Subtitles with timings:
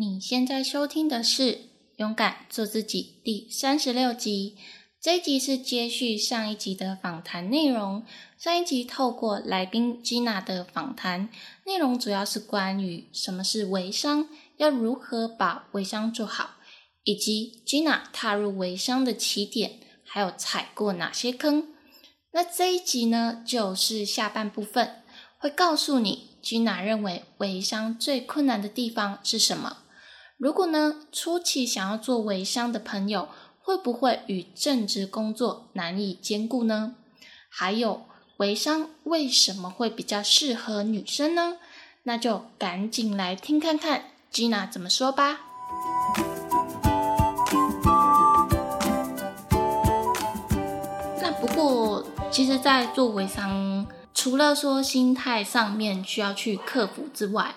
[0.00, 1.42] 你现在收听的是
[1.96, 4.56] 《勇敢做自己》第三十六集。
[5.00, 8.04] 这一集是接续上一集的访谈内容。
[8.38, 11.28] 上一集透过来宾 Gina 的访谈
[11.66, 16.50] 内容，主要是关于什么是微商，要如何把微商做好，
[17.02, 21.74] 以及 Gina 踏入微商的起点，还有踩过哪些坑。
[22.30, 25.02] 那这一集呢，就是下半部分，
[25.38, 29.78] 会告诉你 Gina 认为微商最困难的地方是什么。
[30.38, 33.28] 如果呢，初期想要做微商的朋友，
[33.60, 36.94] 会不会与正职工作难以兼顾呢？
[37.48, 38.02] 还有，
[38.36, 41.56] 微商为什么会比较适合女生呢？
[42.04, 45.40] 那就赶紧来听看看 Gina 怎么说吧。
[51.20, 52.06] 那不过。
[52.30, 57.54] 其实，在做微商，除了说心态上面需要去克服之外，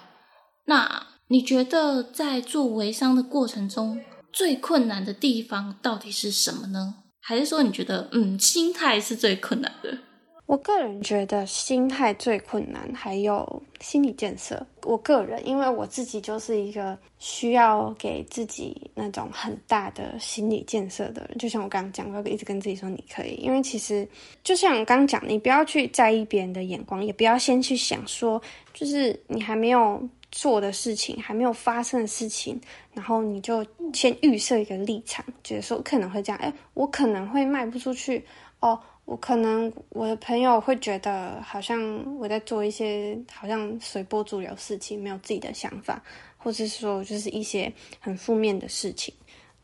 [0.65, 3.97] 那你觉得在做微商的过程中，
[4.33, 6.95] 最困难的地方到底是什么呢？
[7.21, 9.97] 还是说你觉得，嗯，心态是最困难的？
[10.45, 14.61] 我个人觉得心态最困难，还有心理建设。
[14.83, 21.37] 我个人，因为我自己就是一个需要给自己那种很大的心理建设的人。
[21.37, 23.35] 就像我刚刚讲，要一直跟自己说你可以。
[23.35, 24.05] 因为其实
[24.43, 28.41] 就像我刚刚讲，你不要去在意别人的眼光，也不要先去想说，
[28.73, 32.59] 就是你还没有做的事情，还没有发生的事情，
[32.93, 38.25] 然后你就先预设一个立场，觉得说可能会这样，哎，我可能会卖不出去
[38.59, 38.79] 哦。
[39.03, 46.01] 我可能我的朋友会觉得好像我在做一些好像随波逐流事情，没有自己的想法，
[46.37, 49.13] 或者是说就是一些很负面的事情，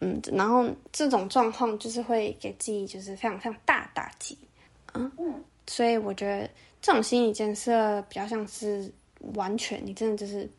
[0.01, 4.37] 嗯，然后这种状况就是会给自己就是非常非常大打击，
[4.95, 5.09] 嗯，
[5.67, 6.49] 所以我觉得
[6.81, 8.91] 这种心理建设比较像是
[9.35, 10.49] 完全，你真的就是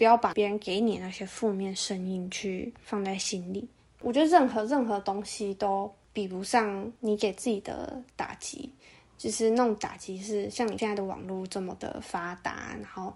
[0.00, 3.68] 不要把别人给你那些负面声音去放在心里。
[4.00, 5.92] 我觉得任何任何东西都。
[6.12, 8.68] 比不上你给自己的打击，
[9.16, 13.14] 就是那种打击是像你现在的网络这么的发达，然后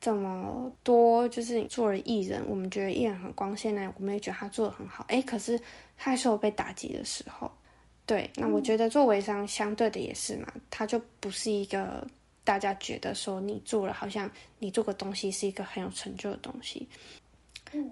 [0.00, 5.58] 这么多，就是你做了艺人，我们觉得艺人很光鲜呢，我们也觉得他做的很好，哎，可是
[5.98, 7.50] 他还是有被打击的时候。
[8.06, 12.06] 对，那我觉得做微商相对的也是嘛，他就不是一个
[12.46, 14.30] 大家觉得说你做了好像
[14.60, 16.88] 你做个东西是一个很有成就的东西。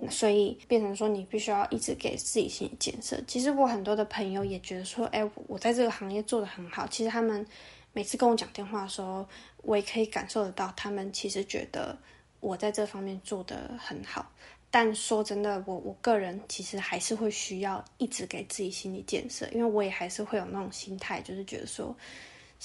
[0.08, 3.20] 所以变成说，你必须要一直给自己心理建设。
[3.26, 6.86] 其实我很多的朋友也觉得说，哎，我在这个行业做的很好。
[6.86, 7.44] 其实他们
[7.92, 9.26] 每次跟我讲电话的时候，
[9.62, 11.98] 我也可以感受得到，他们其实觉得
[12.38, 14.30] 我在这方面做的很好。
[14.70, 21.94] 但说真的，我我个人其实还是会需要一直给自己心理建设，因为我也还是会有那种心态，就是觉得说。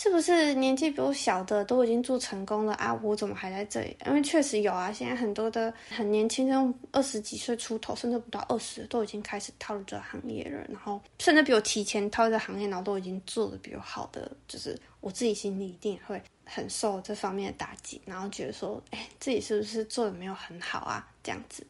[0.02, 2.98] 是不是年纪比我小的都已经做成功了啊？
[3.04, 3.98] 我怎么还在这里？
[4.06, 10.66] 因为确实有啊，现在很多的很年轻，的二十几岁出头，甚至不到二十，都已经开始踏入这个行业了。
[10.70, 21.06] 然后甚至比我提前踏入这行业，然后都已经做的比我好的，就是我自己心里一定会很受这方面的打击，然后觉得说，哎，自己是不是做的没有很好啊？
[21.22, 21.62] 这样子，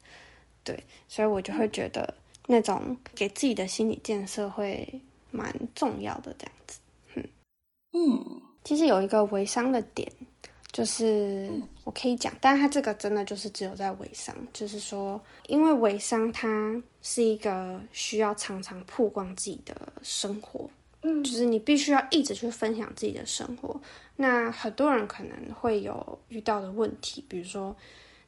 [0.63, 2.13] 对，所以我就会觉得
[2.45, 4.87] 那种给自己的心理建设会
[5.31, 6.78] 蛮重要的，这样子。
[7.91, 10.11] 嗯，其实有一个微商的点，
[10.71, 11.49] 就是
[11.83, 16.47] 我可以讲，但是它这个真的就是只有在微商，就是说，因为微商它
[17.01, 20.69] 是一个需要常常曝光自己的生活，
[21.01, 23.79] 嗯，就是你必须要一直去分享自己的生活。
[24.15, 27.75] 那很多人可能会有遇到的问题，比如说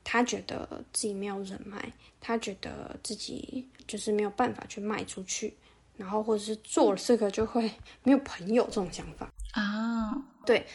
[0.03, 5.53] 他觉得自己没有人脉，他觉得自己就是没有办法去卖出去，
[5.97, 7.69] 然后或者是做了这个就会
[8.01, 9.31] 没有朋友这种想法。
[9.51, 10.65] 啊，对，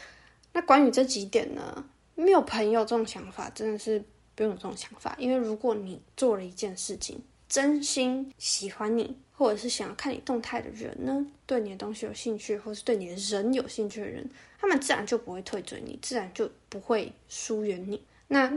[0.52, 4.02] 那关于这几点呢，没有朋友这种想法，真的是
[4.34, 5.14] 不用有这种想法。
[5.18, 14.28] 因为如果你做了一件事情，真心喜欢你，或者是想要看你动态的人呢，对你的东西有兴趣，或是对你的人有兴趣的人，
[14.58, 18.02] 他们自然就不会退追你，自然就不会疏远你。
[18.28, 18.52] 那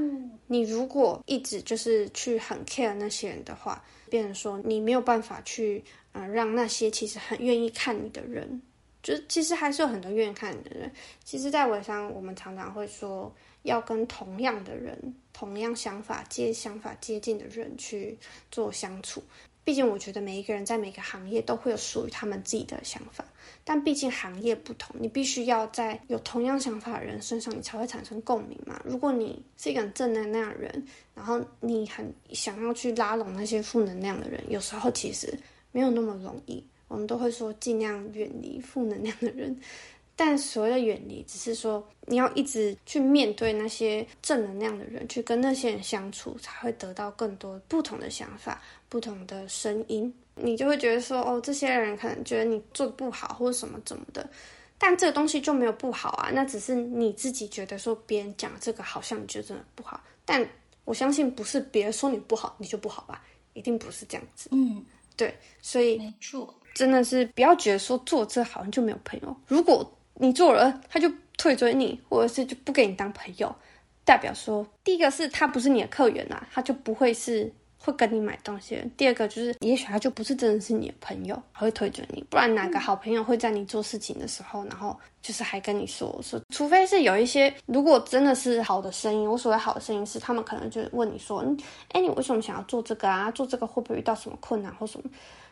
[0.48, 8.62] 你如果一直就是去很 care 那些人的话，变成说你没有办法去呃让那些其实很愿意看你的人。
[9.02, 10.92] 就其实还是有很多愿意看你的人。
[11.24, 18.18] 其实，在微商，我们常常会说要跟同样的人、同样想法、接想法接近的人去
[18.52, 19.24] 做相处。
[19.64, 23.24] 毕竟，我觉得每一个人在每个行业都会有属于他们自己的想法。
[23.64, 28.82] 但毕竟行业不同，你必须要在有同样想法的人身上，你才会产生共鸣嘛。
[28.84, 35.32] 如果你是一个很正能量的人，然后你很想要去拉拢那些负能量的人，有时候其实
[35.72, 36.66] 没有那么容易。
[36.90, 39.58] 我们都会说尽量远离负能量的人，
[40.18, 50.14] 但所谓的远离，只是说你要一直去面对那些正能量的人，去跟那些人相处，才会得到更多不同的想法、不同的声音。
[50.36, 54.30] 你就会觉得说，哦，这些人可能觉得你做的不好，或者什么怎么的。
[54.78, 60.02] 但这个东西就没有不好啊，那只是你自己觉得说别人讲这个好像你觉得真的不好。
[60.26, 60.48] 但
[60.86, 63.24] 我相信不是别人说你不好，你就不好吧？
[63.54, 64.50] 一定不是这样子。
[64.54, 64.84] 嗯，
[65.18, 69.36] 对，所以没错，真的是不要觉得说做这好像就没有朋友。
[69.48, 73.54] 如果你做了，他就退追你，或者是就不给你当朋友，
[74.04, 78.82] 代表说，第一个是他不是你的客源呐，他就不会是会跟你买东西。
[78.98, 82.22] 第二个就是，也许他就不是真的是你的朋友，会退追你。
[82.30, 86.38] 不然哪个好朋友会在你做事情的时候，然后就是还跟你说说？
[86.54, 91.42] 除非是有一些，如果真的是好的声音，我所谓好的声音是，他们可能就问你说，
[91.94, 93.32] 哎，你为什么想要做这个啊？
[93.32, 95.10] 做这个会不会遇到什么困难或什么？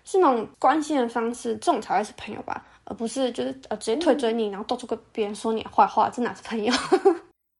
[0.09, 2.65] 是那种关心的方式，这种才会是朋友吧。
[2.89, 6.73] 而不是就是呃直接推追你，然后到处跟别人说你坏话，这哪是朋友？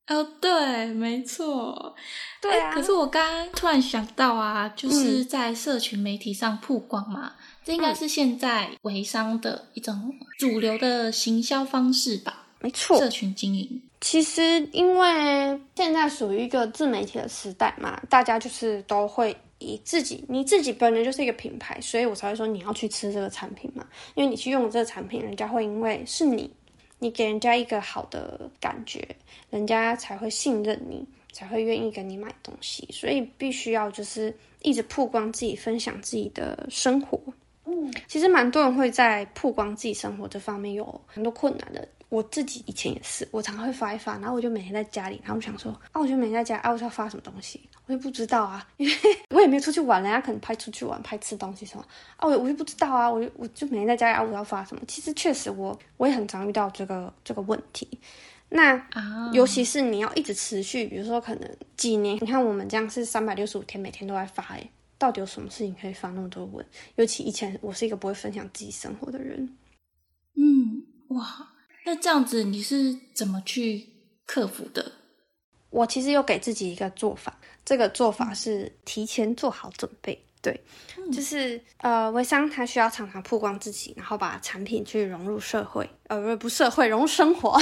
[0.06, 1.94] 哦，对，没错，
[2.40, 2.72] 对啊。
[2.72, 12.46] 可是我刚刚突然想到啊，就是在社群媒体上曝光嘛，这应该是现在微商的一种主流的行销方式吧？
[12.60, 13.82] 没错，社群经营。
[14.00, 19.36] 其实因为现在属于一个自媒体的时代嘛，大家就是都会。
[19.58, 26.50] 以自己，你自己本人就是一个品牌，所以我才会说你要去吃这个产品嘛，因为你去用这个产品，人家会因为是你，
[26.98, 29.06] 你给人家一个好的感觉，
[29.50, 37.20] 人家才会信任你，才会愿意跟你买东西，所以必须要就是一直曝光自己，分享自己的生活。
[37.64, 41.86] 嗯，其实蛮多人会在曝光自己生活这方面有很多困难的。
[42.08, 48.94] 我自己以前也是，我常常会发一发，然后我就每天在家里，然后想说，啊，我就每天在家，啊，我要发什么东西，我就不知道啊，因为
[49.34, 51.84] 我也没有出去玩，人家可能拍出去玩，拍吃东西什么，
[52.16, 54.82] 啊，我我就不知道啊，我就我就每天在家里，啊，我要发什么？
[54.88, 57.86] 其实确实，我我也很常遇到这个这个问题。
[58.48, 64.66] 那啊，尤其是你要一直持续，比如说可能几年，你看我们这样是三百六十五天，每天都在发，哎，
[64.96, 66.64] 到底有什么事情可以发那么多文？
[66.96, 69.54] 尤其以前我是一个不会分享自己生活的人，
[70.36, 71.50] 嗯，哇。
[71.88, 73.88] 那这样子你是怎么去
[74.26, 74.92] 克服的？
[75.70, 80.22] 我其实有给自己一个做法，这个做法是提前做好准备。
[80.42, 80.60] 对，
[81.10, 87.58] 就是呃，微商它需要常常曝光自己，然后把产品去融入社会，呃，不不，社会融入生活，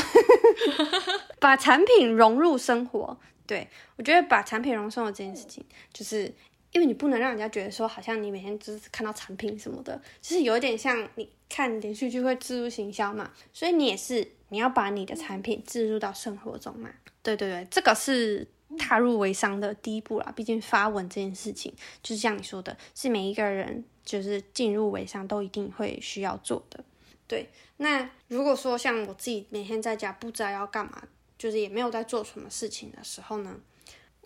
[1.38, 3.16] 把产品融入生活。
[3.46, 6.34] 对我觉得把产品融入生活这件事情，就是。
[6.72, 16.90] 因为你不能让人家觉得说，好像你每天就是看到产品什么的，就是有一点像你看连续剧会植入行销嘛，所以你也是你要把你的产品置入到生活中嘛。
[17.22, 18.46] 对对对，这个是
[18.78, 20.32] 踏入微商的第一步啦。
[20.36, 21.72] 毕竟发文这件事情，
[22.02, 26.84] 就是像你说的，是每一个人就是进入微商都一定会需要做的。
[27.26, 27.48] 对，
[27.78, 31.02] 那如果说像我自己每天在家不知道要干嘛，
[31.36, 33.58] 就是也没有在做什么事情的时候呢？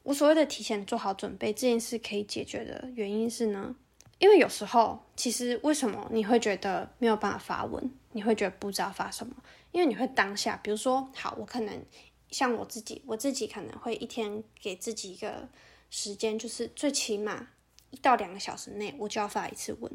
[0.03, 3.75] 我所谓的提前做好准备这件事可以解决的原因是呢，
[4.21, 9.35] 因为有时候其实为什么你会觉得没有办法发文，你会觉得不知道发什么？
[9.73, 11.83] 因为你会当下，比如说，好，我可能
[12.31, 15.49] 像我自己，我自己可能会一天给自己一个
[15.91, 17.49] 时间，就是最起码
[17.91, 19.91] 一到两个小时内我就要发一次文。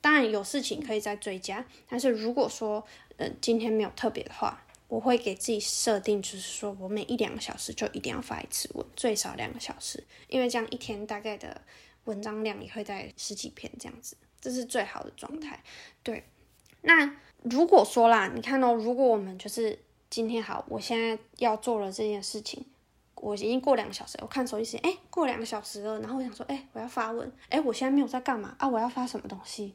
[0.00, 2.84] 当然有事情可以再追加，但是如果说，
[3.18, 4.62] 呃，今天没有特别的话。
[4.88, 11.60] 我会给自己设定，就是说我每一两个小时就一定要发一次文，最少两个小时，因为这样一天大概的
[12.06, 15.62] 文章量也会在十几篇这样子，这是最好的状态。
[16.02, 16.24] 对，
[16.82, 19.78] 那如果说啦，你看哦，如果我们就是
[20.10, 22.64] 今天好，我现在要做了这件事情，
[23.16, 28.66] 我已经过两个小时，我看手机时间，哎，过两个小时了，然后我想说，哎，我要发文，哎，我现在没有在干嘛啊？
[28.66, 29.74] 我要发什么东西？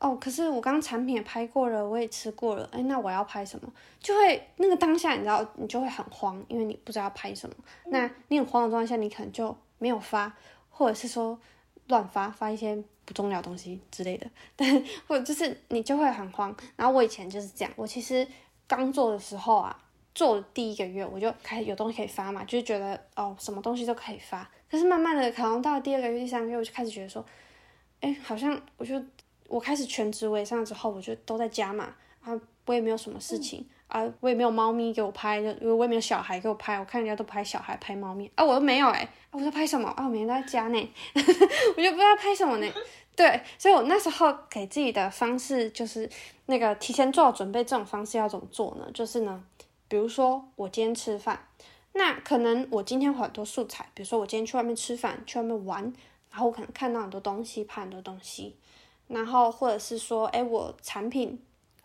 [0.00, 3.70] 哦，可是我刚产品也拍过了，我也吃过了，哎，那我要拍什么？
[4.00, 7.54] 就会那个当下，你知道，你就会很慌，因为你不知道拍什么。
[7.84, 10.34] 那你很慌的状态下，你可能就没有发，
[10.70, 11.38] 或者是说
[11.90, 14.26] 乱发，发一些不重要东西之类的。
[14.56, 16.56] 但或者就是你就会很慌。
[16.76, 18.26] 然后我以前就是这样，我其实
[18.66, 19.78] 刚做的时候啊，
[20.14, 24.50] 做的第一个月我就开始有东西可以发嘛，就是觉得哦，什么东西都可以发。
[24.70, 27.22] 可是慢慢的，可能到了第二个月、第三个月，我就开始觉得说，
[28.00, 28.98] 哎，好像我就。
[29.48, 40.04] 我开始全职微商之后，我就都在家嘛，啊，我也没有什么事情啊，我也没有猫咪给我拍，因为我也没有小孩给我拍，我看人家都拍小孩拍猫咪，啊，我又没有哎，我在拍什么啊？
[40.04, 42.66] 我每天都在家呢， 我就不知道拍什么呢。
[43.16, 46.08] 对，所以我那时候给自己的方式就是
[46.46, 48.88] 那个提前做好准备，这种方式要怎么做呢？
[48.94, 49.44] 就是呢，
[49.88, 51.46] 比如说我今天吃饭，
[51.92, 55.82] 那可能我今天很多素材，比如说我今天去外面吃饭，去外面玩，
[56.30, 58.56] 然后我可能看到很多东西，拍很多东西。
[59.08, 61.38] 然后或者是说，哎，我产品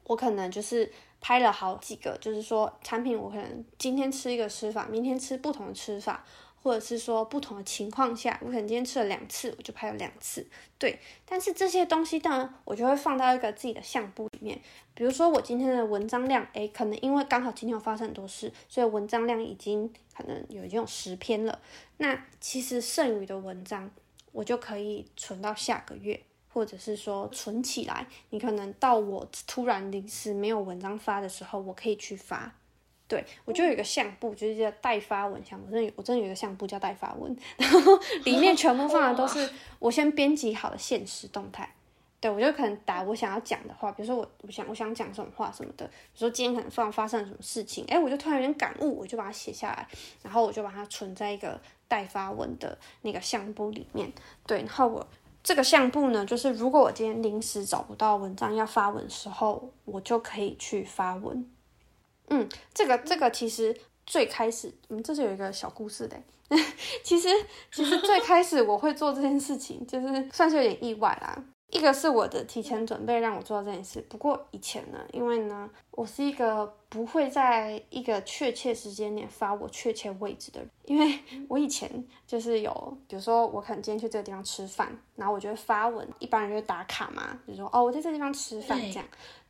[0.04, 0.90] 我可能就是
[1.26, 6.24] 拍了好几个，就是说产品我可能今天吃一个吃法，明天吃不同的吃法。
[6.62, 10.44] 或者是说不同的情况下，我可能今天吃了两次，我就拍了两次，
[10.80, 11.00] 对。
[11.24, 14.60] 但是这些东西当然我就会放到一个自己的相簿里面。
[14.96, 21.60] 比如说我今天的文章量，诶，可能因为刚好今天有发生很多事，所以文章量已经可能有已经有十篇了。
[21.98, 23.92] 那其实剩余的文章，
[24.32, 26.20] 我就可以存到下个月，
[26.56, 28.08] 或者是说存起来。
[28.30, 32.56] 你可能到我突然临时没有文章发的时候，我可以去发。
[33.08, 35.62] 对，我就有一个相簿，就是叫待发文相。
[35.68, 39.48] 我真的，我真的有一个相簿叫待发文，然后 里面全部放的都是
[39.80, 41.70] 我先编辑好的现实动态。
[42.22, 49.88] 对，我就可能打我想要讲的话，比如说我我想我想讲什么话什么的，比如说今天可能发发生了什么事情，哎，我就突然有点感悟，我就把它写下来，
[50.24, 54.12] 然后我就把它存在一个待发文的那个相簿里面。
[54.48, 55.08] 对，然后我
[55.46, 61.48] 这个相簿呢，就是如果我今天临时找不到文章要发文的时候，我就可以去发文。
[62.30, 66.18] 嗯，这个这个其实最开始，嗯，这是有一个小故事的。
[67.04, 67.30] 其实
[67.72, 71.44] 其实最开始我会做这件事情，就是算是有点意外啦。
[71.70, 81.20] 一个是我的提前准备让我做这件事，不过以前呢，因为呢，我是一个不会在一个确切时间点发我确切位置的人，因为
[81.50, 81.90] 我以前
[82.26, 89.06] 就是有，比如说我可能今天去这个地方吃饭，然后我就会发文，一般人就会打卡嘛，就说哦我在这地方吃饭这样，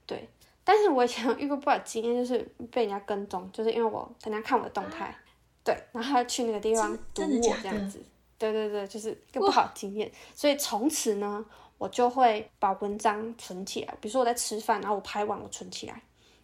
[0.05, 0.27] 对。
[0.67, 2.39] 但是我以前遇过不少经验，就是
[2.71, 5.15] 被人家跟踪，就是因为我人家看我的动态，
[5.63, 8.03] 对，然后他去那个地方堵我这样子，
[8.39, 10.11] 对对对，就是一个不好经验。
[10.33, 11.45] 所以从此呢，
[11.77, 16.01] 我就会把文章存起来，比如说我在吃饭，然后我拍完我存起来，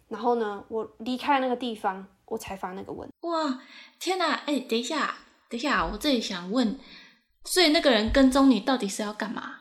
[0.08, 3.08] 然后呢，我离开那个地方，我才发那个文。
[3.20, 3.60] 哇，
[3.98, 4.32] 天哪！
[4.46, 5.14] 哎，等一下，
[5.48, 6.78] 等一下，我这里想问，
[7.44, 9.56] 所以那个人跟踪你到底是要干嘛？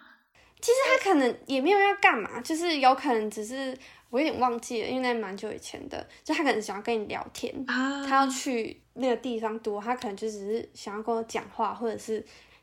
[0.59, 3.77] 其实他可能也没有要干嘛，就是有可能只是。
[4.11, 12.21] 我有点忘记了，因为那蛮久以前的，就他可能想要跟你聊天，啊他要去那个地方多，他可能就只是想要跟我讲话，或者是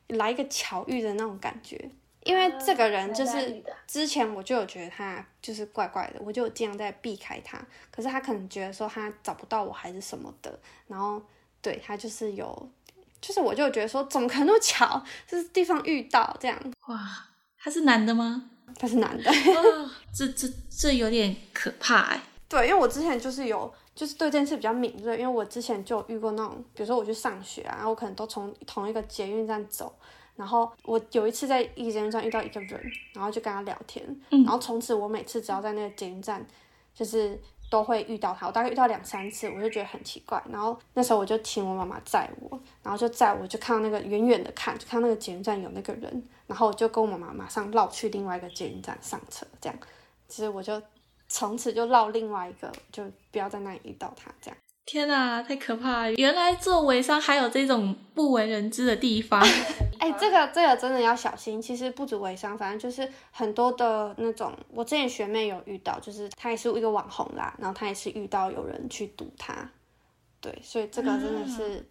[0.09, 1.91] 来一个巧遇的那种感觉。
[2.29, 7.59] 因为这个人就是之前我就有觉得他就是怪怪的，我就尽量在避开他。
[7.91, 11.23] 可是他可能觉得说他找不到我还是什么的，然后
[11.63, 12.71] 对他就是有，
[13.19, 16.59] 就是我就觉得说怎么可能那么巧，就是地方遇到这样。
[16.89, 16.99] 哇，
[17.59, 18.51] 他是男的吗？
[18.79, 19.33] 他是男的，
[20.15, 22.21] 这这这有点可怕哎。
[22.47, 29.95] 对，因为我之前就是有，就是对这件事比较敏锐，因为我之前就遇过那种，比如说我去上学啊，然后我可能都从同一个捷运站走，
[30.39, 32.81] 然后我有一次在一个捷运站遇到一个人，
[33.13, 36.47] 然后就跟他聊天，然后从此我每次只要在那个捷运站，
[36.95, 37.39] 就是。
[37.71, 40.43] 都会遇到他，我大概遇到两三次，我就觉得很奇怪。
[40.51, 49.79] 然后那时候我就请我妈妈载我，然后就载我就看到那个远远的看，就看到那个捷运站有那个人，然后我就跟我妈妈马上绕去另外一个捷运站上车，这样，
[50.29, 50.81] 其实我就
[51.29, 54.57] 从此就绕另外一个，就不要在那里遇到他，这样。
[54.87, 56.13] 天哪，太可怕了！
[56.15, 59.39] 原来做微商还有这种不为人知的地方。
[59.99, 61.61] 哎，这个这个真的要小心。
[61.61, 64.53] 其实不止微商，反正就是很多的那种。
[64.73, 69.71] 我之前学妹有遇到，就是她也是一个网红啦，然后她也是遇到有人去赌她。
[70.41, 71.85] 对，所以这个真的是，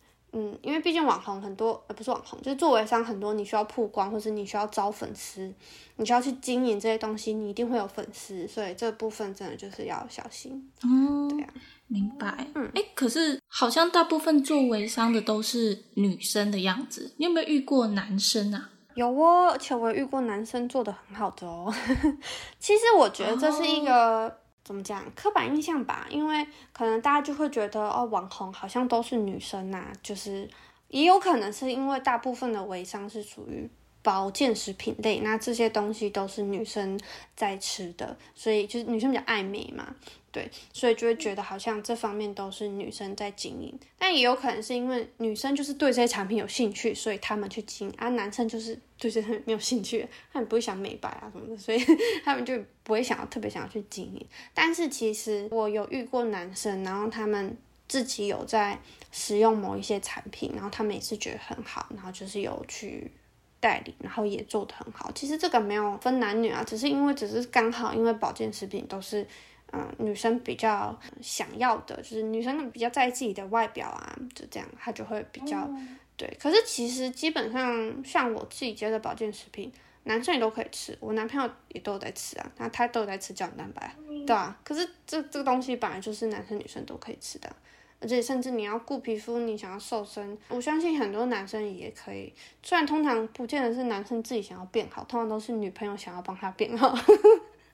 [0.61, 5.51] 因为毕竟网红很多，呃，不是网红，就是做微商很多，你需要曝光，或是你需要招粉丝，
[5.95, 10.71] 你需要去经营这些东西，你一定会有粉丝，所以这部分真的就是要小心。
[10.83, 11.47] 哦，对呀。
[11.89, 18.71] 明白，嗯，哎，可是好像大部分做微商的都是女生的样子，你有没有遇过男生啊？
[18.95, 21.73] 有哦，而且我遇过男生做的很好的哦。
[22.59, 30.45] 其实我觉得这是一个怎么讲刻板印象吧，因为可能大家就会觉得哦，网红好像都是女生呐，就是
[30.89, 33.69] 也有可能是因为大部分的微商是属于。
[34.07, 36.97] 保健食品类，那这些东西都是女生
[37.35, 39.93] 在吃的，所以就是女生比较爱美嘛，
[40.31, 51.81] 对，所以就会觉得好像这方面都是女生在经营，但也有可能是因为女生就是对这些产品有兴趣，所以他们去经营，而男生就是对这些没有兴趣，他们不会想美白啊什么的，所以
[52.23, 54.25] 他们就不会想要特别想要去经营。
[54.53, 57.57] 但是其实我有遇过男生，然后他们
[57.89, 58.79] 自己有在
[59.11, 63.11] 使用某一些产品，然后他们也是觉得很好，然后就是有去。
[63.59, 65.11] 代理，然后也做得很好。
[65.13, 69.25] 其实这个没有分男女啊，只是因为只是刚好，因为保健食品都是，
[69.71, 75.69] 嗯，女生比较想要的，就是女生比较在意自己的外表啊，就这样，她就会比较
[76.15, 76.31] 对。
[76.39, 79.71] 可是其实基本上像我自己接的保健食品，
[80.03, 83.95] 男生也都可以吃，我男朋友也都有在吃啊，那他都有在吃胶原蛋白，
[84.25, 84.57] 对啊。
[84.63, 87.53] 可是这这个东西本来就是男生女生都可以吃的。
[87.99, 92.33] 而且甚至你要顾皮肤，你想要瘦身，我相信很多男生也可以。
[92.61, 96.95] 虽然通常不见得是男生自己想要变好，通常都是女朋友想要帮他变好。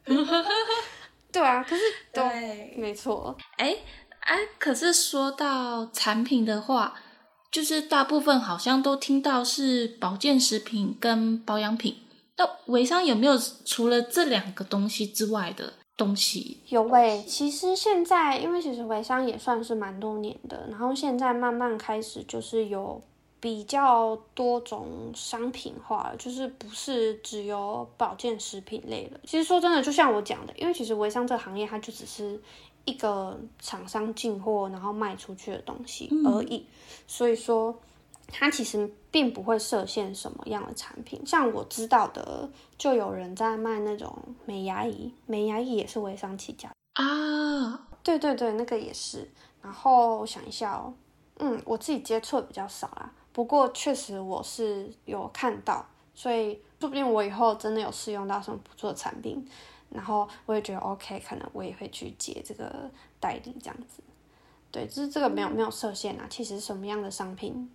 [1.31, 3.35] 对啊，可是对，没错。
[3.57, 3.75] 哎
[4.19, 6.93] 哎，可是说到产品的话，
[7.51, 11.97] 就是大部分好像都听到是保健食品跟保养品。
[12.37, 16.59] 那微商有没有除了这两个东西之外的东西？
[16.69, 23.01] 有喂，其实现在因为其实微商也算是蛮多年的，然后现在慢慢开始就是有。
[23.43, 29.19] 比较多种商品化了，就是不是只有保健食品类的。
[29.25, 32.41] 其实说真的，就像我讲的，因为其实微商这个行业，它就只是
[32.85, 36.65] 一个厂商进货然后卖出去的东西而已。
[37.05, 37.77] 所以说，
[38.35, 41.23] 它其实并不会设限什么样的产品。
[41.23, 47.87] 像我知道的，就有人在卖那种美牙仪，美牙仪也是微商起家啊。
[48.01, 49.29] 对对对，那个也是。
[49.61, 50.93] 然后我想一下哦，
[51.37, 53.13] 嗯，我自己接触的比较少啦。
[53.31, 59.47] 不过确实我是有看到，所以说不定我以后真的有试用到什么不错的产品，
[59.89, 64.03] 然后我也觉得 OK，可能我也会去接这个代理这样子。
[64.69, 66.25] 对，就是这个没有没有设限啊。
[66.29, 67.69] 其实什么样的商品，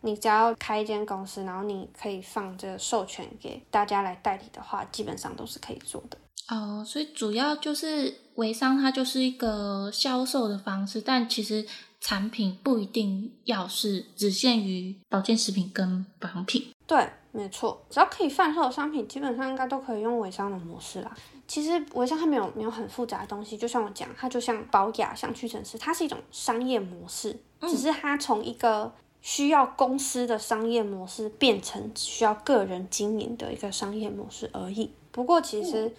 [0.00, 6.18] 你只要开一间公司，然后你可以放这个授权给大家来代理的话，基本上都是可以做的。
[6.48, 11.66] 哦，所以主要就是微商，它就是一个销售的方式，但其实。
[12.00, 16.72] 产品不一定要是只限于保健食品跟保养品。
[16.86, 21.12] 对，没错，只要可以贩售的商品，基本上应该都可以用微商的模式啦。
[21.48, 34.90] 其实微商它没有没有很复杂的东西，就像我讲，它就像保雅，像屈臣氏，它是一种商业模式，只是它从一个需要公司的商业模式变成需要个人经营的一个商业模式而已。
[35.10, 35.94] 不过其实。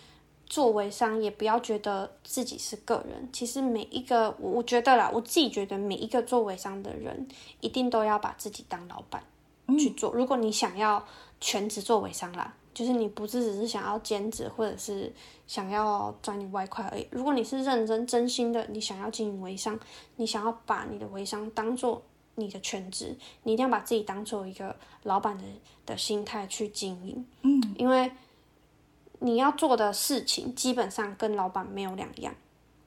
[0.52, 7.28] 做微商也不要觉得自己是个人，其实每一个我我觉得啦，我自己觉得每一个做微商的人
[7.60, 9.24] 一定都要把自己当老板
[9.78, 10.12] 去做。
[10.12, 11.06] 如果你想要
[11.40, 15.14] 全职做微商啦，就是你不是只是想要兼职或者是
[15.46, 17.06] 想要赚你外快而已。
[17.12, 19.80] 如果你是认真真心的，你想要经营微商，
[20.16, 22.02] 你想要把你的微商当做
[22.39, 25.43] 你的全职，你一定要把自己当做一个老板的
[25.86, 27.25] 的心态去经营。
[27.41, 28.12] 嗯，因为。
[29.22, 32.33] 你要做的事情基本上跟老板没有两样，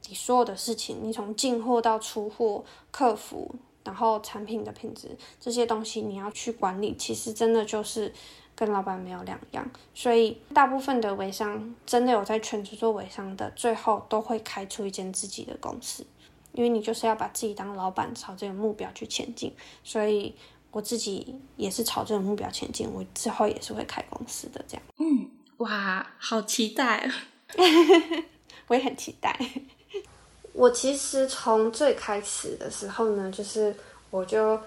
[0.09, 8.11] 你所有的事情，你从进货到出货、客服，然后产品的品质这些东西，你要去管理，其实真的就是
[8.57, 9.70] 跟老板没有两样。
[9.92, 16.07] 所以大部分的微商真的有在全职做微商的，最后都会开出一间自己的公司，
[16.53, 19.53] 因为你就是要把自己当老板，朝这个目标去前进。
[19.85, 20.35] 所以
[20.71, 24.83] 我自己也是朝这个目标前进，我之后也是会开公司的这样。
[24.99, 25.29] 嗯。
[25.59, 27.09] 哇，好期待！
[28.67, 29.38] 我也很期待。
[30.55, 33.73] 我其实从最开始的时候呢，就是
[34.11, 34.59] 我就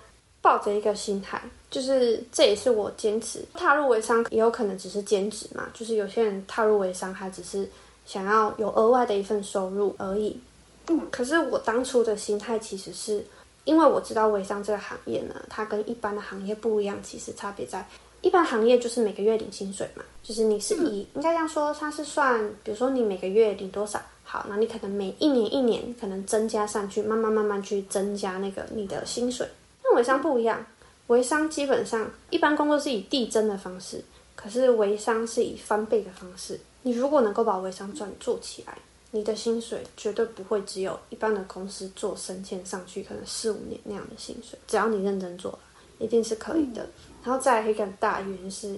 [0.41, 5.67] 抱着一个心态，就是这也是我坚持踏入微商，也有可能只是兼职嘛。
[5.73, 7.69] 就是有些人踏入微商，他只是
[8.05, 10.39] 想要有额外的一份收入而已。
[10.87, 13.25] 嗯，可是我当初的心态其实是
[13.63, 17.85] 因为我知道微商这个行业呢，它跟一般的行业不一样，其实差别在。
[18.21, 29.47] 一般行业就是每个月领薪水嘛，就是你是以应该这样说，它是算，比如说你每个月领多少，好，那你可能每一年一年可能增加上去，慢慢慢慢去增加那个你的薪水。
[29.83, 30.65] 那微商不一样，
[31.07, 34.03] 微商基本上一般工作是以递增的方式，
[34.35, 36.59] 可是微商是以翻倍的方式。
[36.81, 38.75] 你如果能够把微商赚做起来，
[39.15, 45.57] 你的薪水绝对不会只有一般的公司做升迁上去，可能四五年那样的薪水，只要你认真做，
[45.99, 46.85] 一定是可以的。
[47.23, 48.77] 然后再一个大原因是，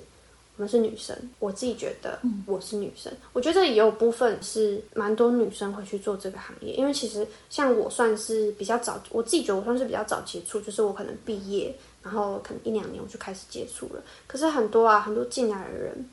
[0.56, 1.18] 我们是女生。
[1.40, 6.76] 我自己觉得我是女生，我觉得也有部分是蛮多女生会去做这个行业。
[6.76, 14.04] 因为其实像我算是比较早，我自己觉得我算是比较早接触，就是我可能毕业，然后可能一两年我就开始接触了。
[14.28, 16.08] 可是很多啊，很多进来的人，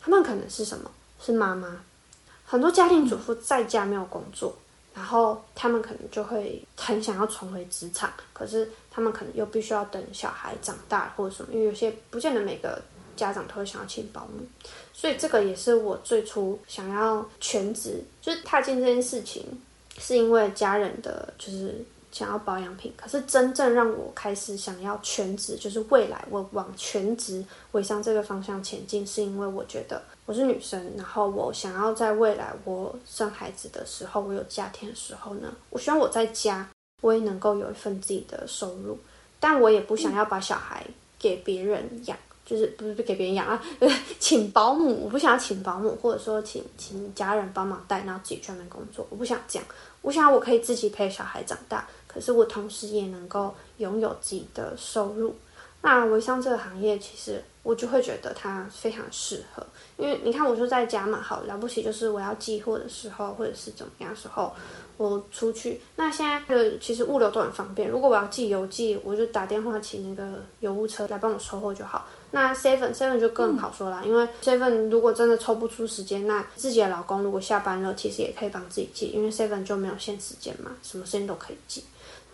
[0.00, 0.88] 他们可能是什么？
[1.18, 1.82] 是妈妈，
[2.46, 4.56] 很多家庭主妇在家没有工作。
[4.94, 12.80] 然后他们可能就会很想要重回职场，可是他们可能又必须要等小孩长大或者什么，因为有些不见得每个
[13.14, 14.42] 家长都会想要请保姆，
[14.94, 19.44] 所以这个也是我最初想要全职，就是踏进这件事情，
[19.98, 21.84] 是因为家人的就是。
[22.16, 36.66] 想要保养品，可是真正让我开始想要全职，就是未来我往全职微商这个方向前进，是因为我觉得我是女生，然后我想要在未来我生孩子的时候，我有家庭的时候呢，我希望我在家
[37.02, 38.98] 我也能够有一份自己的收入，
[39.38, 40.82] 但我也不想要把小孩
[41.18, 43.62] 给别人养，就是不是给别人养啊，
[44.18, 49.68] 请保姆，我不想要请保姆，或者说请请家人帮忙带，然后自己专门工作，我不想这样，
[50.00, 51.86] 我想我可以自己陪小孩长大。
[52.16, 55.36] 可是我同时也能够拥有自己的收入。
[55.82, 59.64] 那微商这个行业，其实我就会觉得它非常适合，
[59.98, 64.52] 因为你看，我就在家嘛，好了不起，就是我要寄货的时候，或者是怎么样时候，
[64.96, 65.80] 我出去。
[65.94, 72.08] 那现在的其实物流都很方便，如果我要寄邮寄，我就打电话请那个邮务车来帮我收货就好。
[72.32, 81.84] 那 seven seven 就更好说了，因为 seven 如果真的抽不出时间，那自己的老公如果下班了，其实也可以帮自己寄，因为 seven 就没有限时间嘛，什么时间都可以寄。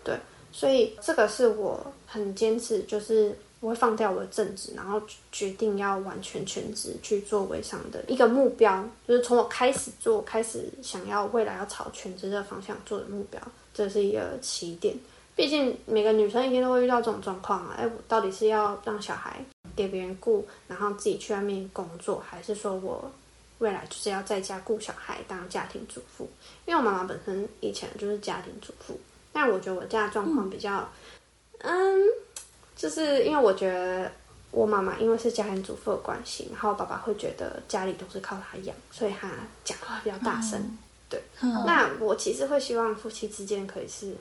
[0.03, 0.17] 对，
[0.51, 13.41] 所以这个是我很坚持，就是我会放掉我的正职，然后决定要完全全职去做微商的一个目标，就是从我开始做，开始想要未来要朝全职的方向做的目标，
[13.73, 14.95] 这是一个起点。
[15.35, 19.43] 毕竟每个女生一定都会遇到这种状况啊，哎，我到底是要让小孩？
[19.75, 23.11] 给别人雇，然后自己去外面工作，还是说我
[23.57, 26.29] 未来就是要在家顾小孩当家庭主妇？
[26.67, 28.95] 因为我妈妈本身以前就是家庭主妇，
[29.33, 30.87] 但我觉得我家状况比较，
[31.57, 32.01] 嗯，
[32.77, 34.09] 就是因为我觉得
[34.51, 39.29] 我妈妈因为是家庭主妇的关系，然后爸爸会觉得家里都是靠他养，所以他
[39.65, 40.77] 讲话比较大声。
[41.09, 44.15] 对，那我其实会希望夫妻之间可以是。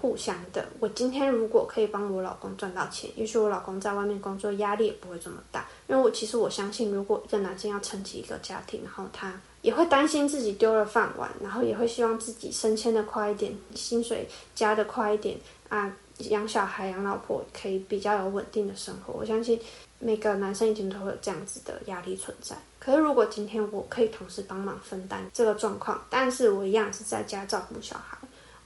[0.00, 5.66] 互相的，我今天如果可以帮我老公赚到钱，也许我老公在外面工作压力也不会这么大。
[5.88, 15.36] 因为我其实我相信，如果一个男生要撑起一个家庭，然后他也会担心自己丢了饭碗，然后也会希望自己升迁的快一点，薪水加的快一点
[15.68, 15.94] 啊，
[16.30, 19.12] 养小孩、养老婆可以比较有稳定的生活。
[19.12, 19.60] 我相信
[19.98, 22.56] 每个男生一定都会有这样子的压力存在。
[22.78, 28.16] 可是如果今天我可以同时帮忙分担这个状况，但是我一样是在家照顾小孩，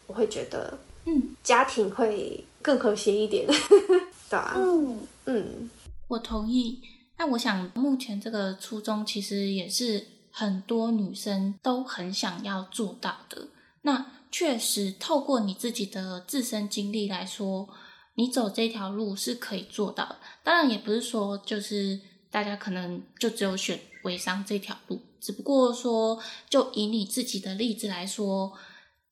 [0.07, 0.78] 我会觉得。
[1.05, 4.55] 嗯，家庭会更和谐一点，对吧？
[4.57, 5.68] 嗯嗯，
[6.07, 6.81] 我同意。
[7.18, 13.47] 那我想，目前这个初衷其实也是很多女生都很想要做到的。
[13.83, 17.68] 那确实，透过你自己的自身经历来说，
[18.14, 20.16] 你走这条路是可以做到的。
[20.42, 26.18] 当然，也不是说就是大家可能就只有选微商这条路，只不过说，
[26.51, 28.53] 就以你自己的例子来说，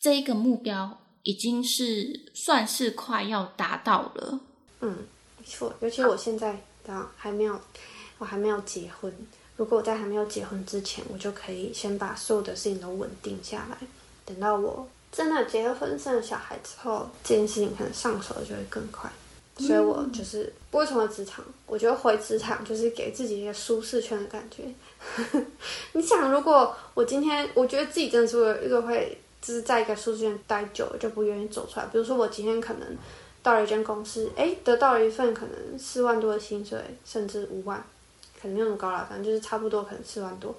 [0.01, 0.99] 这一个目标。
[1.23, 4.41] 已经是算是快要达到了，
[4.81, 5.07] 嗯，
[5.37, 5.71] 没错。
[5.83, 7.61] 尤其我现在啊还没有，
[8.17, 9.15] 我还没有结婚。
[9.61, 13.77] 如果我在还没有结婚之前，我就可以先把所有的事情都稳定下来。
[14.25, 19.13] 等到我真的结了婚、生了小孩之后，这件事情可能上手就会更快。
[19.59, 21.45] 所以我就是不会从职场。
[21.67, 24.65] 我觉得回职场就是给自己一个舒适圈的感觉。
[25.93, 29.19] 你想，如果我今天，我觉得自己真的是一个会。
[29.43, 31.87] 就是在一个舒适圈待久了就不愿意走出来。
[31.87, 32.97] 比如说我今天可能
[33.43, 37.83] 到了一间公司，哎，得到了一份可能四万多的薪水，甚至五万，
[38.41, 40.55] 可能没有那么高了，反正就是差不多可能四万多。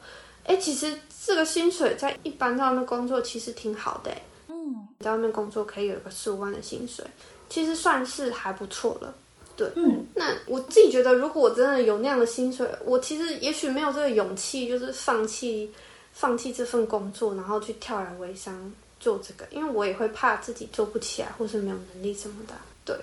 [0.46, 0.94] 哎，其实
[1.26, 4.12] 这个薪水在一般在外面工作其实挺好的，
[4.48, 7.06] 嗯，在外面工作可以有个四五万的薪水，
[7.50, 9.14] 其实算是还不错了。
[9.56, 15.72] 对，嗯，那我自己觉得，如果我真的有那样的薪水，我其实也许没有这个勇气，就是放弃。
[16.14, 22.54] 放弃这份工作，然后去跳来微商做这个，因为我也会怕自己做不起来，或是没有能力什么的。
[22.84, 22.94] 对，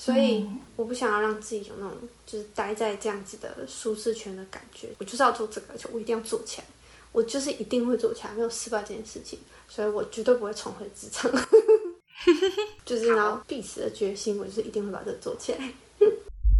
[0.00, 4.88] 所以我不想要让自己有那种就是待在这样子的舒适圈的感觉。
[4.98, 6.66] 我就是要做这个，而且我一定要做起来，
[7.10, 11.28] 我就是一定会做起来，没有失败这件事情，所以我绝对不会重回职场。
[12.86, 15.58] 就是然后必死的决心，我就是一定会把这做起来。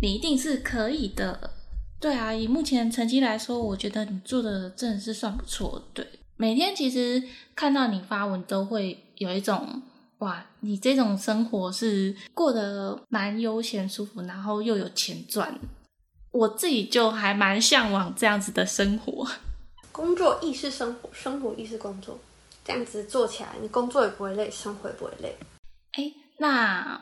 [0.02, 1.52] 你一定是可以的。
[2.00, 5.80] 对啊，以目前成绩来说，我觉得你做的真的是算不错。
[5.94, 6.04] 对，
[6.36, 7.22] 每天其实
[7.54, 9.80] 看到你发文，都会有一种
[10.18, 15.58] 哇，你这种生活是过得蛮悠闲舒服，然后又有钱赚。
[16.30, 19.26] 我自己就还蛮向往这样子的生活。
[19.92, 22.18] 工作亦是生活，生活亦是工作，
[22.64, 25.36] 这样子做起来，你工作也不会累，生活也不会累。
[25.92, 27.00] 哎，那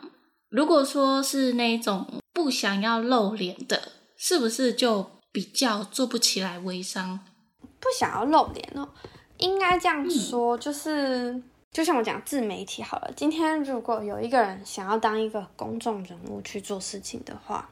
[0.49, 3.93] 如果说是那种不想要露脸的。
[4.19, 7.19] 是不是就比较做不起来微商？
[7.79, 8.89] 不想要露脸哦，
[9.37, 11.39] 应该这样说，就是
[11.71, 13.11] 就像我讲自媒体好了。
[13.15, 17.69] 今天如果有一个人想要当一个公众人物去做事情的话，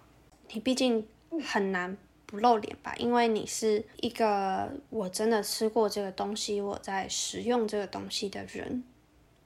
[0.52, 1.08] 你毕竟
[1.44, 2.94] 很难不露脸吧？
[2.98, 8.84] 因为你是一个我真的吃过这个东西，我在食用这个东西的人。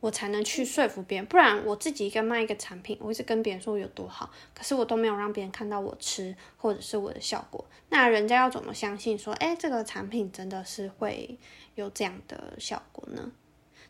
[0.01, 11.37] 我才能去说服别人，不然我自己一个卖一个产品，我一直跟别人说有多好，可是我都没有让别人看到我吃或者是我的效果，那人家要怎么相信说，哎，这个产品真的是会
[11.75, 13.29] 有这样的效果呢？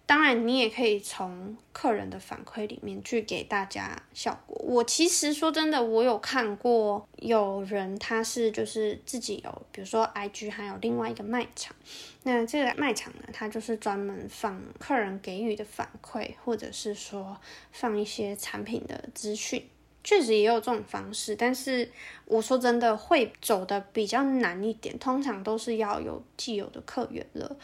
[0.10, 4.60] 当然，你也可以从客人的反馈里面去给大家效果。
[4.66, 11.76] 我其实说真的，我有看过有人他是就是自己有，比如说 IG 还有另外一个卖场，
[12.24, 17.40] 那这个卖场呢，它就是专门放客人给予的反馈，或者是说
[17.72, 19.64] 放一些产品的资讯。
[20.04, 21.88] 确实也有这种方式，但是
[22.26, 27.56] 我说真的，会走的比较难一点，通常都是要有既有的客源了，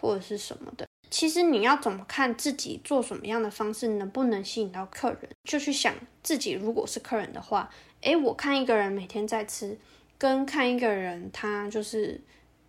[0.00, 0.86] 或者是什么的。
[1.12, 7.68] 其实你要怎么看自己做什么样的方式能不能吸引到客人，就去想自己如果是客人的话，
[8.00, 9.76] 诶，我看一个人每天在吃，
[10.16, 12.18] 跟看一个人他就是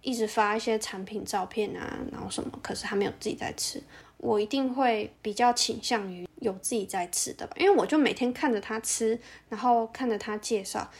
[0.02, 3.82] 一直发一些产品照片啊，然后什么，可是他没有自己在吃，
[4.18, 10.92] 我一定会比较倾向于有自己在吃的吧，因为我就每天看着他吃，然后看着他介绍。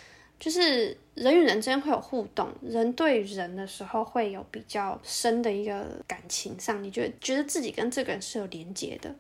[0.44, 9.16] 就是人与人之间会有互动，人对人的时候会有比较深的一个感情上，你觉得觉得自己跟这个人是有连接的。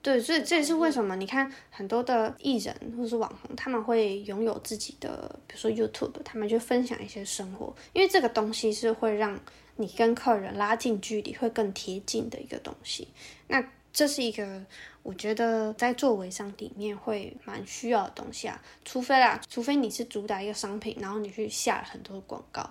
[0.00, 9.36] 对，所以这也是为什么你看很多的艺人或是网红，他们会拥有自己的，比如说 YouTube，他们就分享一些生活，因为这个东西是会让
[9.74, 13.08] 你跟客人拉近距离，会更贴近的一个东西。
[13.48, 13.60] 那
[13.96, 14.62] 这是一个。
[15.02, 22.68] 我觉得在做微商里面会蛮需要的东西啊，除非啦，除非你是主打一个商品，然后你去下了很多广告，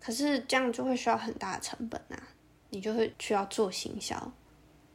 [0.00, 2.16] 可是这样就会需要很大的成本啊，
[2.70, 4.32] 你就会需要做行销，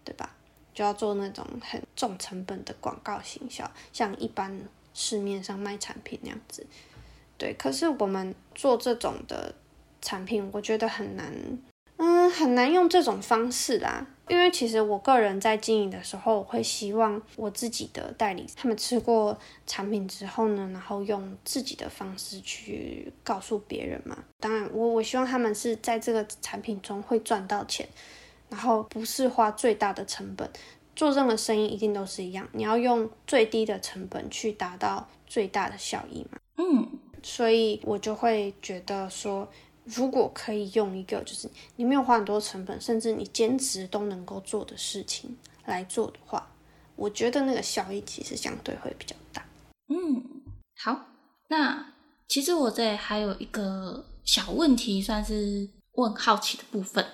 [0.06, 0.34] 对吧？
[0.74, 4.58] 就要做那种很重成本的广告行销，像一般
[4.94, 6.66] 市面上卖产品那样子，
[7.38, 7.54] 对。
[7.56, 9.54] 可是我们做这种的
[10.02, 11.34] 产品，我觉得很难，
[11.98, 14.06] 嗯，很难用这种方式啦。
[14.30, 24.18] 因为其实我个人在经营的时候，我会希望我自己的代理他们吃过产品之后呢，然后用自己的方式去告诉别人嘛。
[24.42, 27.88] 当然，我我希望他们是在这个产品中会赚到钱，
[28.50, 30.50] 然后不是花最大的成本。
[30.94, 36.38] 做任何生意一定都是一样，你要用最低的成本去达到最大的效益嘛。
[36.58, 36.86] 嗯，
[37.24, 39.48] 所以我就会觉得说。
[39.96, 46.48] 如果可以用一个就是你没有花很多成本，甚至你兼职都能够做的事情来做的话，
[46.96, 49.46] 我觉得那个效益其实相对会比较大。
[49.88, 50.24] 嗯，
[50.78, 51.06] 好，
[51.48, 51.94] 那
[52.28, 57.06] 其实我这还有一个小问题，算是问好奇的部分，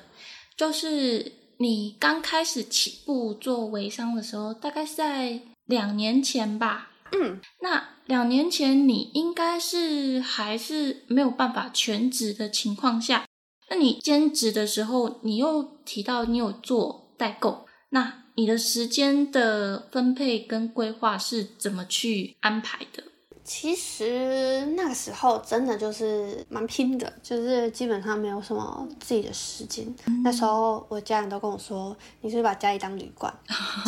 [0.57, 6.89] 就是你刚开始起步做微商的时候，大概是在两年前吧？
[7.13, 13.28] 嗯，那两年前你应该是还是没有办法全职的情况下，
[13.69, 23.04] 那你兼职的时候，你又提到你有做代购，那你的时间的分配跟规划是怎么去安排的？
[23.43, 29.86] 其实那个时候真的就是蛮拼的，就是基本上没有什么自己的时间。
[30.23, 33.34] 那时候我家人都跟我说：“你是不是把家里当旅馆？”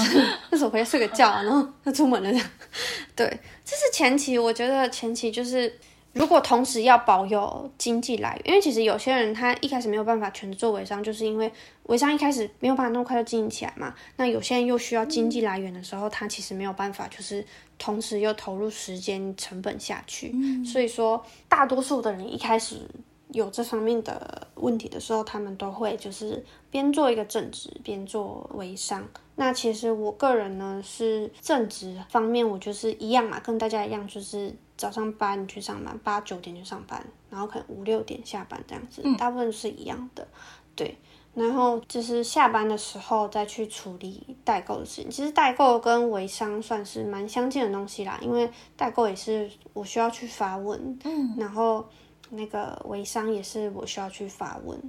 [0.52, 2.42] 那时候回家睡个觉，然后就出门了。
[3.16, 3.28] 对，
[3.64, 4.38] 这是前期。
[4.38, 5.80] 我觉得前期就是。
[6.16, 11.52] 如果同时要保有经济来源，因为其实有些人他一开始没有办法全职做微商，就是因为
[11.88, 13.94] 微商一开始没有办法那么快就经营起来嘛。
[14.16, 17.46] 那有些人又需要经济来源的时候，他其实没有办法，就是
[17.78, 20.34] 同时又投入时间成本下去。
[20.64, 22.90] 所以说，大多数的人一开始
[23.34, 29.06] 有这方面的问题的时候，他们都会就是边做一个正职，边做微商。
[29.36, 40.28] 那其实我个人呢是正职方面，我就是一样嘛，跟大家一样，就是早上八点去上班，八九点去上班，然后可能五六点下班这样子，大部分是一样的，
[40.76, 40.98] 对。
[41.34, 45.10] 然后就是下班的时候再去处理代购的事情。
[45.12, 51.86] 其实代购跟微商算是蛮相近的东西啦，因为代购也是我需要去发问，嗯，然后
[52.30, 54.80] 那个微商也是我需要去发问，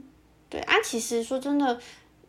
[0.49, 0.75] 对啊。
[0.85, 1.81] 其实说真的，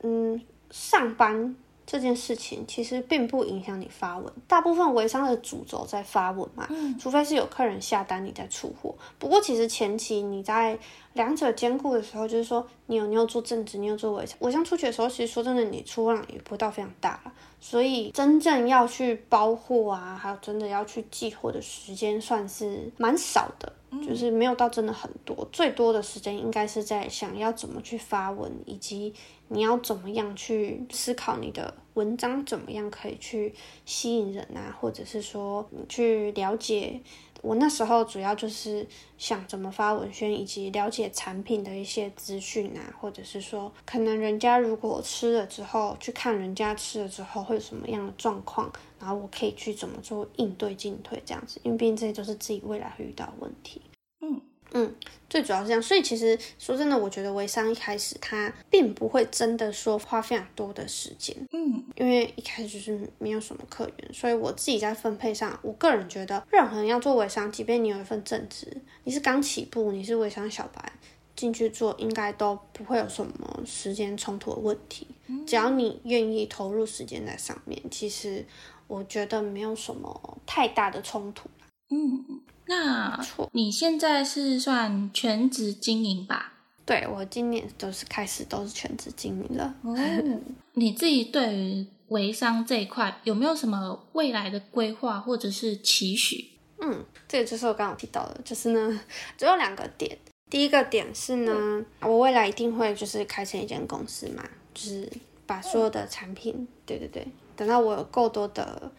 [0.01, 0.41] 嗯，
[0.71, 1.55] 上班。
[1.87, 6.67] 这件事情其实并不影响你发文，大部分微商的主轴在发文嘛，
[6.99, 8.93] 除非是有客人下单你在出货。
[9.17, 10.77] 不过其实前期你在
[11.17, 14.37] 两者兼顾的时候，就是说你有你有做正职，你有做微商。
[14.39, 17.19] 微商出去的时候，其实说真的，你出货量也不到非常大
[17.59, 23.73] 所以真正要去包货啊，还有真的要去寄货的时间算是蛮少的，
[24.07, 25.45] 就是没有到真的很多。
[25.51, 29.13] 最多的时间应该是在想要怎么去发文，以及。
[29.49, 32.45] 你要怎么样去思考你的文章？
[32.45, 34.75] 怎么样可以去吸引人啊？
[34.77, 36.99] 或者是说，你去了解
[37.41, 38.85] 我那时候主要就是
[39.17, 53.81] 想怎么发文宣，以及了解产品的一些资讯啊，或者是说，可能人家如果吃了之后，去看人家吃了之后会有什么样的状况，然后我可以去怎么做应对进退这样子，因为毕竟这些都是自己未来会遇到的问题。
[54.73, 54.85] 嗯。
[54.85, 54.95] 嗯，
[55.29, 70.93] 最主要是这样，所以其实说真的，我觉得微商一开始他并不会真的说花非常多的时间，嗯，因为一开始就是没有什么客源，所以我自己在分配上，我个人觉得，任何人要做微商，即便你有一份正职，你是刚起步，你是微商小白，
[71.35, 75.07] 进去做，应该都不会有什么时间冲突的问题。
[75.45, 78.45] 只要你愿意投入时间在上面，其实
[78.87, 81.49] 我觉得没有什么太大的冲突。
[81.89, 83.19] 嗯，那
[83.53, 86.53] 你现在是算全职经营吧？
[86.85, 89.75] 对我今年都是开始都是全职经营了。
[89.81, 89.95] 哦，
[90.73, 96.45] 你自己对于微商这一块有没有什么未来的规划或者是期许？
[96.79, 99.01] 嗯，这个就是我刚刚提到的，就是呢，
[99.37, 100.17] 只有两个点。
[100.49, 104.41] 第一个点是呢，我未来一定会就是开成一间公司嘛，
[104.73, 105.11] 就是
[105.45, 107.27] 把所有的产品，对对对，
[107.57, 108.89] 等到我有够多的。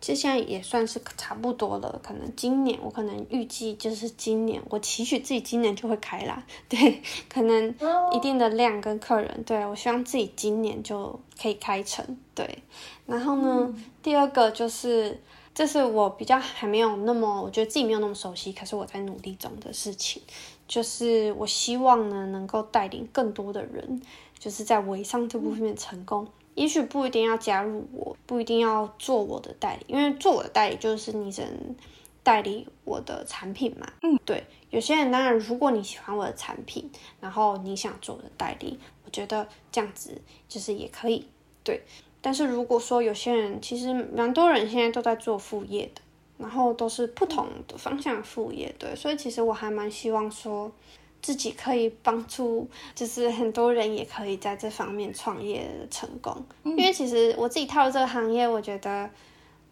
[0.00, 6.44] 其实现在也算是差不多了，可能今年我可能预计就是今年，我期许自己今年就会开啦。
[6.68, 7.74] 对，可能
[8.12, 12.16] 一定的量跟客人，对我希望自己今年就可以开成。
[12.34, 12.58] 对，
[13.06, 15.20] 然后呢，第二个就是，
[15.52, 20.22] 这是我比较还没有那么，我觉得自己没有那么熟悉，可是我在努力中的事情，
[20.68, 24.00] 就是我希望呢能够带领更多的人，
[24.38, 26.28] 就是在微商这部分成功。
[26.58, 31.76] 也许不一定要加入我，不一定要做我的代理，因为做我的代理就是你只能
[32.24, 33.86] 代理我的产品嘛。
[34.02, 34.44] 嗯，对。
[34.70, 36.90] 有些人当然，如果你喜欢我的产品，
[37.20, 41.28] 然后你想做我的代理，我觉得这样子就是也可以。
[41.62, 41.84] 对。
[42.20, 46.02] 但是如果说有些人，其实蛮多人现在都在做副业的，
[46.38, 48.96] 然后都是不同的方向副业，对。
[48.96, 50.72] 所以其实我还蛮希望说。
[51.20, 56.44] 自己可以帮助，就是很多人也可以在这方面创业成功。
[56.64, 59.10] 因为其实我自己踏入这个行业，我觉得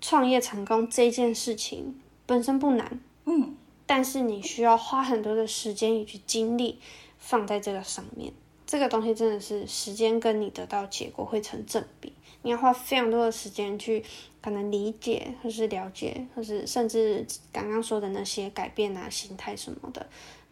[0.01, 3.57] 创业成功这件事情本身不难，嗯，
[3.87, 6.79] 但是你需要花很多的时间以及精力
[7.19, 8.33] 放在这个上面。
[8.67, 14.05] 这个东西真的是时间跟你得到结果会成正比，你要花非常多的时间去
[14.43, 20.05] 可能理解，或是了解，或是甚至刚刚说的那些改变啊、心态什么的。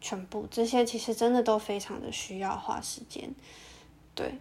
[0.06, 3.34] 全部这些其实真的都非常的需要花时间，
[4.14, 4.38] 对，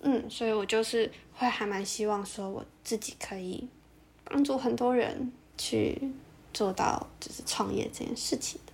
[0.00, 3.68] 嗯，所以我就是会还蛮希望说我自己可以
[4.24, 6.10] 帮助很多人去
[6.54, 8.72] 做到就是创业这件事情的。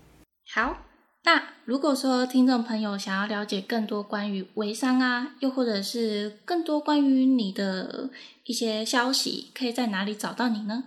[0.54, 0.84] 好，
[1.24, 8.08] 那如果说听众朋友想要了解更多关于微商啊，又或者是更多关于你的
[8.44, 10.84] 一些消息，可以在哪里找到你呢？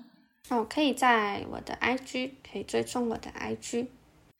[0.47, 3.87] 哦，可以在我的 IG，可以追踪我的 IG。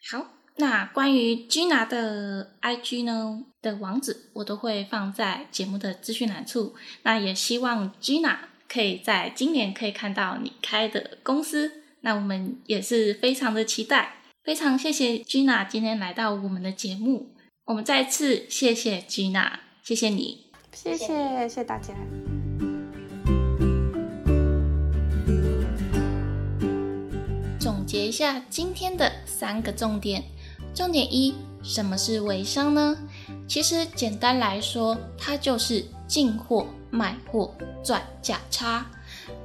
[0.10, 0.35] 好。
[0.58, 6.76] 那关于 Gina 的 IG 呢的网址，我都会放在节目的资讯栏处。
[7.04, 8.38] 那也希望 Gina
[8.70, 11.84] 可以在今年可以看到你开的公司。
[12.02, 17.36] 那我们也是非常的期待，非常谢谢 Gina 今天来到我们的节目。
[17.66, 21.94] 我们再次谢谢 Gina，谢谢你，谢谢谢谢大家。
[27.60, 30.24] 总结一下今天的三个重点。
[30.76, 31.34] 重点一，
[31.64, 32.98] 什么是微商呢？
[33.48, 38.86] 其实简单来说，它就是进货、卖货、赚价差。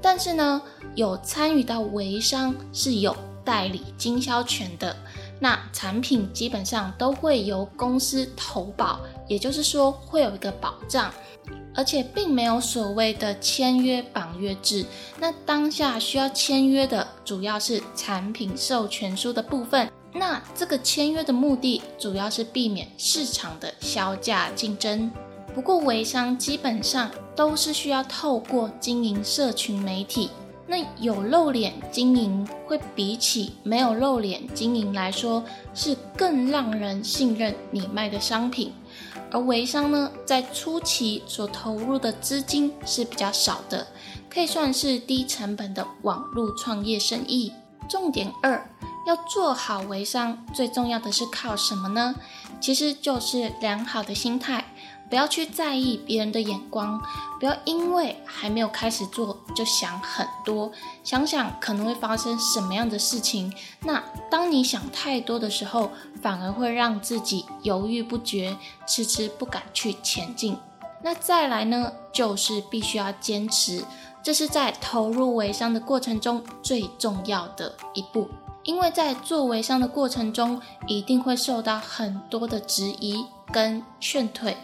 [0.03, 0.61] 但是呢，
[0.97, 4.95] 有参与到微商是有代理经销权的，
[5.39, 11.13] 那产品基本上都会由公司投保，也就是说会有一个保障，
[11.75, 14.85] 而且并没有所谓的签约绑约制。
[15.21, 19.89] 那当下需要签约的主要是产品授权书的部分。
[20.13, 25.11] 那这个签约的目的主要是避免市场的销价竞争。
[25.55, 30.31] 不过微商基本上都是需要透过经营社群媒体，
[30.67, 35.43] 那有露脸经营会比起没有露脸经营来说，
[35.75, 38.73] 是更让人信任你卖的商品。
[39.33, 43.87] 而微商呢，在初期所投入的资金是比较少的，
[44.29, 47.53] 可以算是低成本的网络创业生意。
[47.89, 48.69] 重点二。
[49.07, 52.15] 要做好微商，最重要的是靠什么呢？
[52.61, 54.67] 其实就是良好的心态，
[55.09, 57.03] 不要去在意别人的眼光，
[57.39, 60.71] 不要因为还没有开始做就想很多，
[61.03, 63.53] 想想可能会发生什么样的事情。
[63.81, 70.59] 那当你想太多的时候，反而会让自己犹豫不决，迟迟不敢去前进。
[71.03, 73.83] 那再来呢，就是必须要坚持，
[74.23, 78.29] 这是在投入微商的过程中最重要的一步。
[78.65, 84.57] 因为在做微商的过程中，一定会受到很多的质疑跟劝退，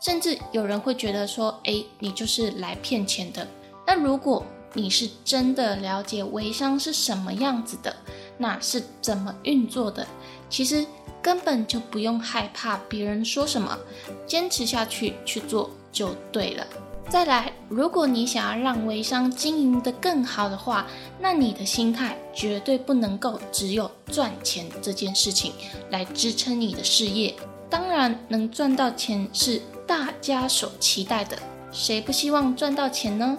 [0.00, 3.46] 甚至有人会觉得说：“哎，你就是来骗钱的。”
[3.86, 7.94] 那如果你是真的了解微商是什么样子的，
[8.38, 10.06] 那是怎么运作的，
[10.48, 10.86] 其实
[11.20, 13.78] 根本就不用害怕别人说什么，
[14.26, 16.66] 坚持下去去做就对了。
[17.08, 20.86] 再来，如果你想要让微商经营的更好的话，
[21.20, 25.52] 那你的心态绝对不能够只有赚钱这件事情
[25.90, 27.34] 来支撑你的事业。
[27.68, 31.36] 当然能赚到钱是大家所期待的，
[31.70, 33.36] 谁不希望赚到钱呢？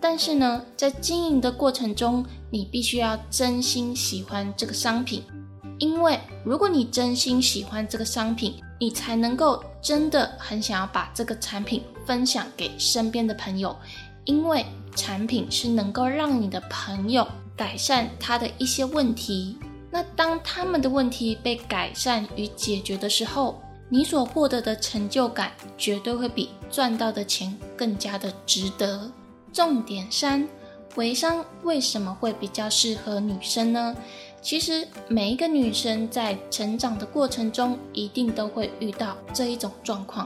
[0.00, 5.24] 但是呢，在经营的过程中，你必须要真心喜欢这个商品，
[5.78, 13.74] 因为如果你真心喜欢这个商品，你才能够真的很想要把这个产品分享给身边的朋友，
[14.24, 14.64] 因为
[14.94, 19.56] 产品是能够让你的朋友改善他的一些问题。
[19.90, 29.10] 那当他们的问题被改善与解决的时候，你所获得的成就感绝对会比赚到的钱更加的值得。
[29.52, 30.46] 重点三，
[30.96, 33.96] 微商为什么会比较适合女生呢？
[34.46, 40.24] 其实每一个女生在成长的过程中，一定都会遇到这一种状况，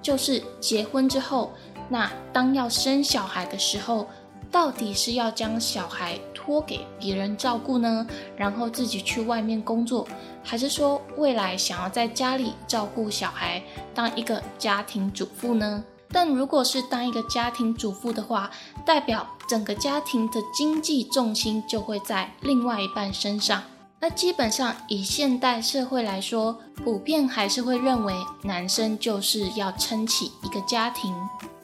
[0.00, 1.52] 就是结婚之后，
[1.90, 4.06] 那当要生小孩的时候，
[4.50, 10.08] 到底是要将小孩托给别人照顾呢，然后自己去外面工作，
[10.42, 13.62] 还是说未来想要在家里照顾小孩，
[13.94, 15.84] 当一个家庭主妇呢？
[16.12, 18.50] 但如果是当一个家庭主妇的话，
[18.84, 23.62] 代表整个家庭的经济重心就会在另外一半身上。
[24.00, 31.14] 那基本上以现代社会来说，普遍还是会认为男生就是要撑起一个家庭。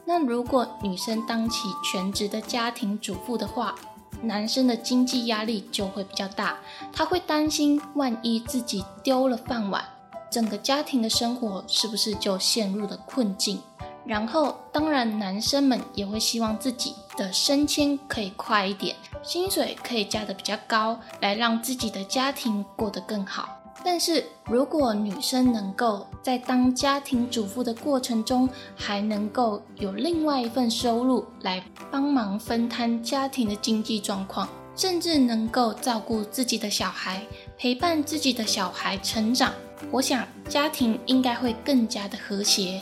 [0.05, 3.75] 那如果女生当起全职的家庭主妇的话，
[4.21, 6.57] 男生的经济压力就会比较大，
[6.93, 9.83] 他会担心万一自己丢了饭碗，
[10.31, 13.59] 整个家庭的生活是不是就陷入了困境？
[14.07, 23.49] 然后，当然，男生们也会希望自己的升迁可以快一点，薪水可以加的比较高，来让自己的家庭过得更好。
[23.83, 37.21] 但是如果女生能够在当家庭主妇的过程中，还能够有另外一份收入来帮忙分摊家庭的经济状况，甚至能够照顾自己的小孩，
[37.57, 39.53] 陪伴自己的小孩成长，
[39.91, 42.81] 我想家庭应该会更加的和谐。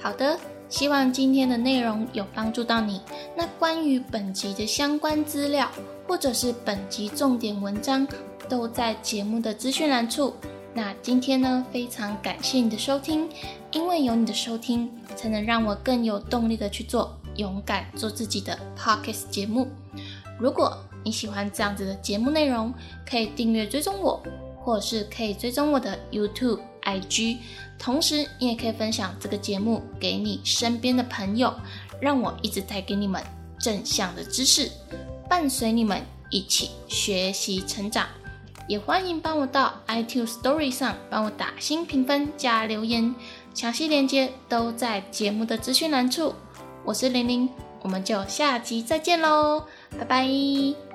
[0.00, 0.38] 好的。
[0.70, 3.00] 希望今天的内容有帮助到你。
[3.36, 5.68] 那关于本集的相关资料，
[6.06, 8.06] 或者是本集重点文章，
[8.48, 10.32] 都在节目的资讯栏处。
[10.72, 13.28] 那今天呢，非常感谢你的收听，
[13.72, 19.66] 因为有你的收听，才能让我更有动力的去做勇敢做自己的 podcast 节目。
[20.38, 22.72] 如果你喜欢这样子的节目内容，
[23.04, 24.22] 可以订阅追踪我，
[24.60, 26.60] 或者是可以追踪我的 YouTube。
[26.82, 27.36] IG，
[27.78, 31.52] 同时你也可以分享这个节目给你身边的朋友，
[32.00, 33.22] 让我一直带给你们
[33.60, 34.70] 正向的知识，
[35.28, 36.00] 伴随你们
[36.30, 38.08] 一起学习成长。
[38.66, 43.14] 也欢迎帮我到 iTunes Story 上帮我打新评分加留言，
[43.52, 46.32] 详细链接都在节目的资讯栏处。
[46.82, 47.48] 我是玲玲，
[47.82, 49.64] 我们就下集再见喽，
[49.98, 50.89] 拜拜。